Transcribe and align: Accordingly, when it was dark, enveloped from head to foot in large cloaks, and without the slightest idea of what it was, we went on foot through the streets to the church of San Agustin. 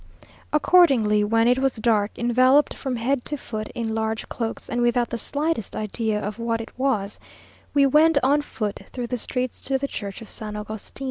Accordingly, 0.51 1.23
when 1.23 1.47
it 1.47 1.59
was 1.59 1.75
dark, 1.75 2.17
enveloped 2.17 2.73
from 2.73 2.95
head 2.95 3.23
to 3.25 3.37
foot 3.37 3.67
in 3.75 3.93
large 3.93 4.27
cloaks, 4.29 4.67
and 4.67 4.81
without 4.81 5.11
the 5.11 5.19
slightest 5.19 5.75
idea 5.75 6.19
of 6.19 6.39
what 6.39 6.59
it 6.59 6.71
was, 6.75 7.19
we 7.75 7.85
went 7.85 8.17
on 8.23 8.41
foot 8.41 8.79
through 8.91 9.05
the 9.05 9.19
streets 9.19 9.61
to 9.61 9.77
the 9.77 9.87
church 9.87 10.19
of 10.23 10.27
San 10.31 10.55
Agustin. 10.55 10.99